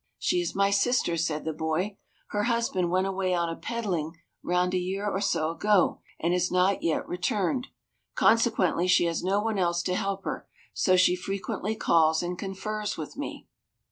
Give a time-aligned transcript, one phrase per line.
[0.17, 1.97] "She is my sister," said the boy.
[2.29, 6.49] "Her husband went away on a peddling round a year or so ago, and has
[6.49, 7.67] not yet returned;
[8.15, 12.97] consequently she has no one else to help her, so she frequently calls and confers
[12.97, 13.47] with me."